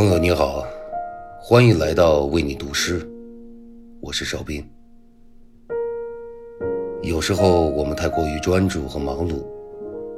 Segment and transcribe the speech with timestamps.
[0.00, 0.66] 朋友你好，
[1.38, 3.06] 欢迎来到为你读诗，
[4.00, 4.66] 我是邵兵。
[7.02, 9.44] 有时候我们太过于专注和忙碌，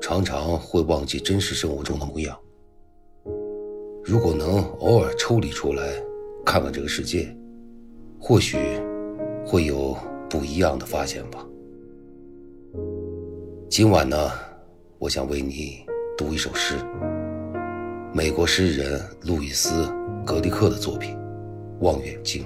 [0.00, 2.38] 常常会忘记真实生活中的模样。
[4.04, 5.82] 如果能偶尔抽离出来，
[6.46, 7.36] 看看这个世界，
[8.20, 8.56] 或许
[9.44, 9.96] 会有
[10.30, 11.44] 不一样的发现吧。
[13.68, 14.30] 今晚呢，
[15.00, 15.84] 我想为你
[16.16, 16.76] 读一首诗。
[18.16, 19.86] 美国诗人路易斯·
[20.24, 21.16] 格里克的作品
[21.80, 22.44] 《望远镜》。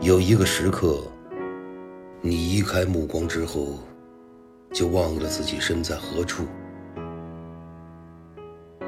[0.00, 1.02] 有一个时刻，
[2.22, 3.80] 你移开目光之后，
[4.72, 6.44] 就忘了自己身在何处，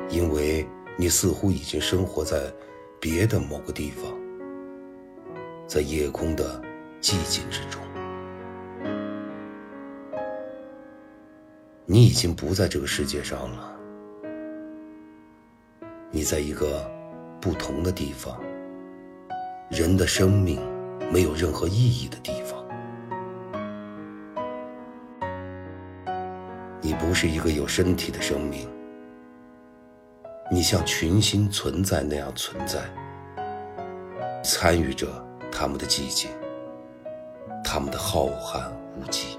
[0.08, 0.66] 因为
[0.96, 2.50] 你似乎已经生活在
[2.98, 4.10] 别的某个地方，
[5.66, 6.62] 在夜空的。
[7.00, 7.80] 寂静之中，
[11.84, 13.72] 你已经不在这个世界上了。
[16.10, 16.90] 你在一个
[17.40, 18.40] 不同的地方，
[19.70, 20.60] 人的生命
[21.12, 22.64] 没有任何意义的地方。
[26.80, 28.68] 你不是一个有身体的生命，
[30.50, 32.80] 你像群星存在那样存在，
[34.42, 35.06] 参与着
[35.52, 36.30] 他们的寂静。
[37.66, 39.36] 他们的浩瀚无际。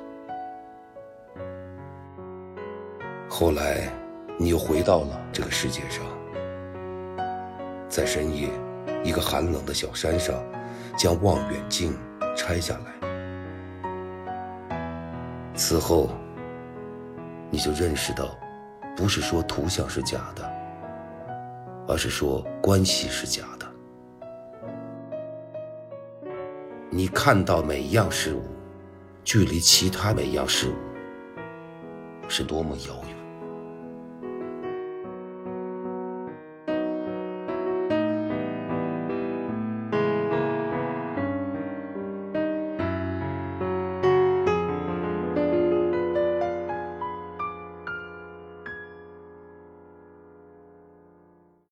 [3.30, 3.88] 后来，
[4.38, 6.04] 你又回到了这个世界上，
[7.88, 8.50] 在深夜，
[9.06, 10.36] 一个寒冷的小山上，
[10.98, 11.98] 将望远镜
[12.36, 12.92] 拆下来。
[15.56, 16.10] 此后，
[17.50, 18.38] 你就认识到，
[18.96, 20.44] 不是说图像是假的，
[21.88, 23.57] 而是说关系是假的。
[26.98, 28.42] 你看到每一样事物，
[29.24, 30.74] 距离其他每一样事物
[32.28, 32.97] 是多么遥。